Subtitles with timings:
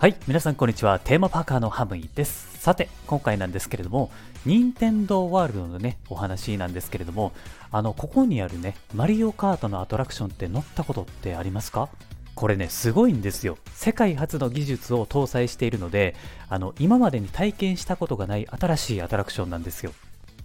[0.00, 0.98] はい、皆さんこんにちは。
[0.98, 2.58] テーマパーカーのハムイです。
[2.58, 4.10] さて、今回なんですけれども、
[4.46, 7.32] 任天堂ワールドのね、お話なんですけれども、
[7.70, 11.90] あの、ここにあるね、マリオカートのアトラクションって乗ったことってありますか？
[12.34, 13.58] これね、すごいんですよ。
[13.74, 16.14] 世界初の技術を搭載しているので、
[16.48, 19.92] あの、今までに体験したことがない新しいアトラクションなんですよ。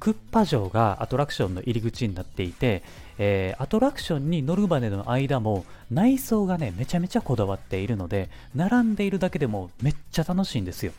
[0.00, 2.82] クッパ城がアトラクションの入り口になっていて、
[3.18, 10.92] えーアトラクションに乗るまでの間も内装がねめちゃめちゃこだわっているので並んでいるだけでもめっちゃ楽しいんですよ。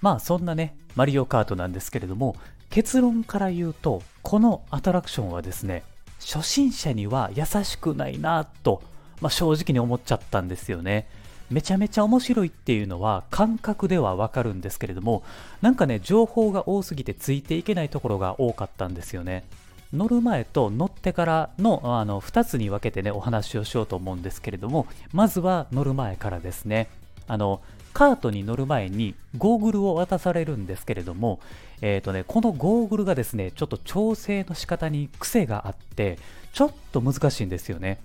[0.00, 2.36] まあそんなねマリオカートなんですけれども
[2.70, 5.82] 結論から言うとこのアトラクションはですね
[6.20, 8.82] 初心者には優しくないなと、
[9.20, 11.08] まあ、正直に思っちゃったんですよね。
[11.50, 15.22] めちゃめちゃ面白いっていうのは感覚ではわかるんですけれども
[15.62, 19.44] なんかね情報が多すぎてついていけないところが多かったんですよね。
[19.92, 26.88] 乗る前と乗ってからのあの2つに分けてねお話をしようと思うんですけれどもまずは乗る前からですね。
[27.26, 27.60] あの
[27.94, 31.40] カートに乗る前にゴーグルを渡されるんですけれども、
[31.80, 36.18] えーとね、このゴーグルがですねちょっと調整の仕方に癖があって
[36.52, 37.98] ちょっと難しいんですよね。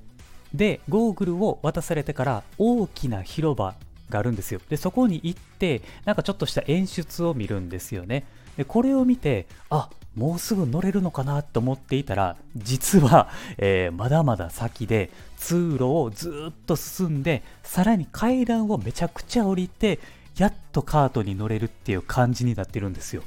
[0.54, 3.76] でゴーグルを渡されてから大きな広場
[4.10, 4.62] があるんですよ。
[4.70, 8.26] でそこに行ってなんかちょっとした演出を見るんですよね。
[8.58, 20.00] でこれを見てあもうすぐ乗れるのかなと思っていたら実は、えーまだまだ先で通路をずっと進んでさらに階段をめちゃくちゃ降りて
[20.38, 23.24] やっとカートに乗れるっていう感じになってるんですよ。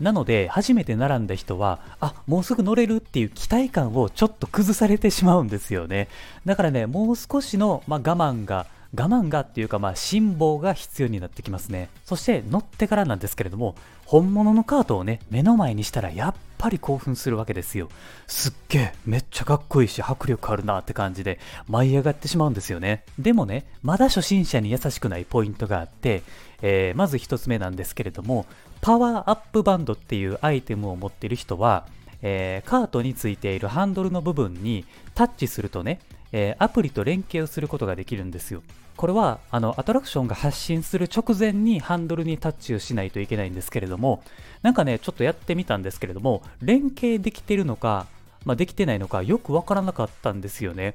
[0.00, 6.08] なので初めて並んだ人はあもうすぐ乗れるっていう期待感をちょっと崩されてしまうんですよね。
[6.44, 11.88] だからねもう少しの、まあ、我慢が我慢がっていうかまあ辛抱が必要になってきますね。
[12.04, 17.88] そして乗ってからなんですけれども本物のカートをね目の前にしたらやっぱり興奮するわけですよ。
[18.26, 21.38] すっげえめっちゃかっこいいし迫力あるなって感じで
[21.68, 23.04] 舞い上がってしまうんですよね。
[23.18, 26.22] でもねまだ初心者に優しくないポイントがあって、
[26.62, 28.46] えーまず一つ目なんですけれども
[28.86, 31.88] パワーアップバンドっていうアイテムを持っている人は
[32.22, 34.84] えーカートについているハンドルの部分に
[35.16, 35.98] タッチするとね、
[36.30, 38.62] えーアプリと連携をすることができるんですよ。
[38.96, 44.22] これはあのアトラクションが発信する直前にハンドルにタッチをしないといけないんですけれども
[44.62, 48.06] なんかねちょっとやってみたんですけれども連携できてるのか、
[48.44, 50.94] まあ、できてないのかよくわからなかったんですよね。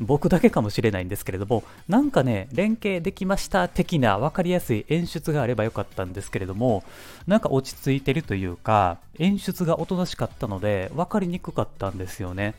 [0.00, 6.82] 僕だけかもしれないんですけれどもなんかね連携できました的な分かりやすい演出があればよかったんですけれども
[7.26, 12.54] なんか落ち着いてるというか演出がおとなしかったので分かりにくかったんですよね。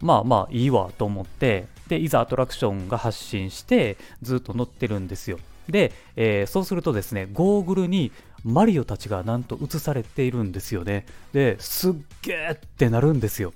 [0.00, 5.38] まあまあいいわと思ってでいざアトラクションが発信してずっと乗ってるんですよ。
[5.68, 8.12] で、えーそうするとですねゴーグルに
[8.44, 11.04] マリオたちがなんと映されているんですよね。
[11.32, 11.92] ですっ
[12.22, 13.52] げーってなるんですよ。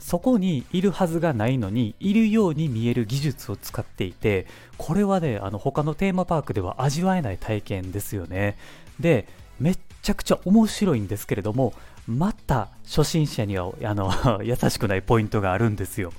[0.00, 8.56] そこにいるはずがないのにいるように見える技術を使っていてこれはねあの他のテーマパークでは味わえない体験ですよね。
[9.00, 9.26] で
[9.60, 11.74] めっちゃくちゃ面白いんですけれども
[12.06, 16.12] また初心者にはあの 優しくないポイントがあるんですよ。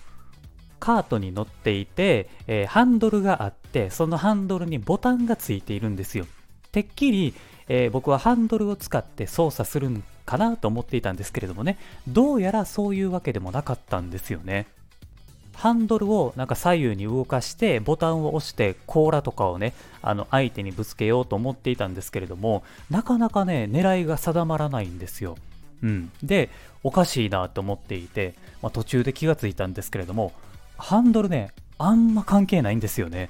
[0.79, 6.25] カートに乗っていて、えーハンドルがあってそのハンドルにボタンがついているんですよ。
[6.71, 7.33] てっきり、
[7.69, 14.67] えー僕はハンドルを使って操作するんかなと思っていたんですけれどもねどうやらそういうわけでもなかったんですよね。
[15.53, 25.35] ハンドルをなんか左右に動かしてボタンを押して甲羅とかをねあの相手にぶつけようと思っていたんですけれどもなかなかね狙いが定まらないんですよ。
[25.83, 26.49] うん、で
[26.83, 30.31] おかしいなと思っていて、まあ、途中で気がついたんですけれども
[30.77, 33.29] ハンドルねあんま関係ないんですよね。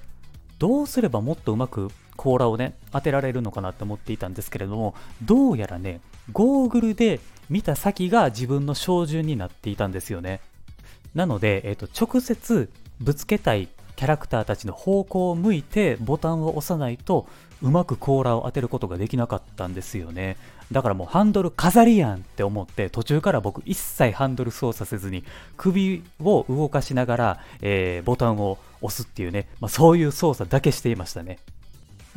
[0.59, 4.93] どうすればもっとうまく甲羅をね当てられるのかなって思っていたんですけれども
[5.23, 6.01] どうやらね
[6.33, 10.41] ゴーグルで見た先が自分の照準になっていたんですよね。
[11.15, 12.69] なので、えっと直接
[12.99, 17.25] ぶつけたいキャラクターたちの方向を向いてボタンを押さないと
[17.63, 20.35] うまく甲羅を当てることができなかったんですよね。
[20.71, 25.23] だからもうハンドル飾りやんって思って途中から僕一切ハンドル操作せずに
[25.57, 31.39] 首を動かしながら、えーボタンを押すっていうね、まあ、そういう操作だけしていましたね。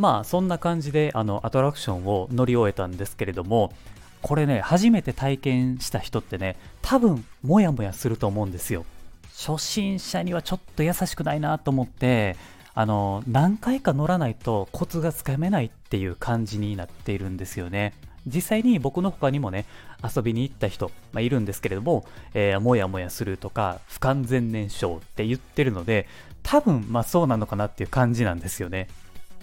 [0.03, 3.73] まあそんな感じであのアトラクションを乗り終えたんですけれども
[4.21, 8.85] これね初めて体験した人ってね多分モヤモヤすると思うんですよ。
[9.33, 12.37] 初心者にはちょっと優しくないなと思って
[12.75, 17.95] あの何回か乗らないとコツがつかめないっていう感じになっているんですよね。
[18.27, 19.67] 実際に僕の他にもね
[20.03, 22.05] 遊びに行った人、まあ、いるんですけれども、
[22.35, 26.09] えーもやもやするとか不完全燃焼って言ってるので
[26.43, 28.89] 多分まあそうなのかなっていう感じなんですよね。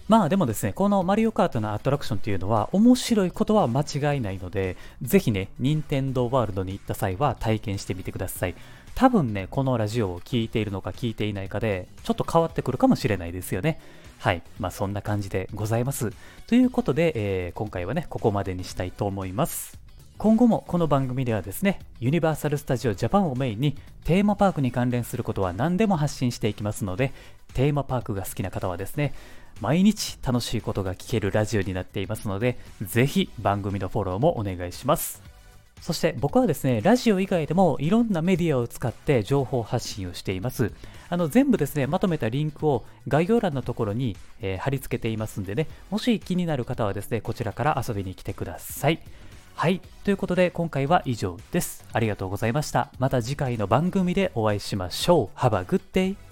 [0.10, 8.56] まあでもですね、このマリオカートのアトラクションっていうのは面白いことは間違いないので、ぜひね、任天堂ワールドに行った際は体験してみてください。
[8.96, 13.80] 多分ね、このラジオを聴いているのか聞いていないかで、ちょっと変わってくるかもしれないですよね。
[14.18, 14.42] はい。
[14.60, 16.12] まあ、そんな感じでございます。
[16.48, 19.80] ということで、えー、今回はね、ここまでにしたいと思います。
[20.18, 27.14] 今後もこの番組ではですね、ユニバーサル・スタジオ・ジャパンをメインにテーマパークに関連することは何でも発信していきますので、
[27.54, 29.14] テーマパークが好きな方はですね、
[29.60, 35.22] 毎日楽しいことが聞けるラジオになっていますので、ぜひ番組のフォローもお願いします。
[35.82, 40.72] そして僕はですね、ラジオ以外でもいろんなメディアを使って情報発信をしています。
[41.10, 49.00] あの全部ですね、まとめたリンクを概要欄のところに、えー、貼り付けていますんでね、もし気になる方はですね、こちらから遊びに来てください。
[49.56, 49.82] はい。
[50.04, 51.86] ということで、今回は以上です。
[51.92, 52.92] ありがとうございました。
[52.98, 55.38] また次回の番組でお会いしましょう。
[55.38, 56.29] Have a good day!